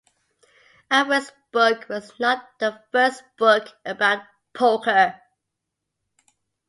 [0.89, 5.21] Alvarez's book was not the first book about poker.